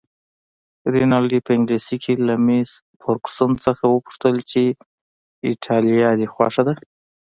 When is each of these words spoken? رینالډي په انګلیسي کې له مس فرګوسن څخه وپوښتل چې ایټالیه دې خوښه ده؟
رینالډي 0.93 1.39
په 1.45 1.51
انګلیسي 1.57 1.97
کې 2.03 2.13
له 2.27 2.35
مس 2.45 2.69
فرګوسن 3.01 3.51
څخه 3.65 3.83
وپوښتل 3.89 4.35
چې 4.51 4.61
ایټالیه 5.47 6.11
دې 6.19 6.27
خوښه 6.33 6.63
ده؟ 6.67 6.73